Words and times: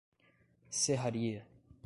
Serraria 0.77 1.45